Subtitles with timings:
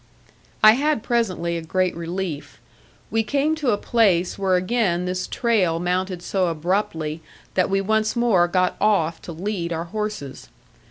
[0.63, 2.59] I had presently a great relief.
[3.11, 7.21] We came to a place where again this trail mounted so abruptly
[7.53, 10.49] that we once more got off to lead our horses.